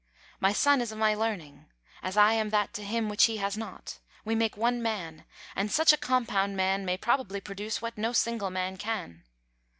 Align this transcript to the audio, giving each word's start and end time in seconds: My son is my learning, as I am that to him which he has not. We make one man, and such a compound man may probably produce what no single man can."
My 0.39 0.51
son 0.51 0.81
is 0.81 0.91
my 0.95 1.13
learning, 1.13 1.65
as 2.01 2.17
I 2.17 2.33
am 2.33 2.49
that 2.49 2.73
to 2.73 2.83
him 2.83 3.07
which 3.07 3.25
he 3.25 3.37
has 3.37 3.55
not. 3.55 3.99
We 4.25 4.33
make 4.33 4.57
one 4.57 4.81
man, 4.81 5.25
and 5.55 5.69
such 5.71 5.93
a 5.93 5.95
compound 5.95 6.57
man 6.57 6.85
may 6.85 6.97
probably 6.97 7.39
produce 7.39 7.83
what 7.83 7.99
no 7.99 8.11
single 8.11 8.49
man 8.49 8.77
can." 8.77 9.25